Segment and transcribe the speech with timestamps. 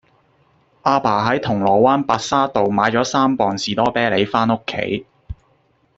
[0.81, 5.05] 亞爸喺銅鑼灣白沙道買左三磅士多啤梨返屋企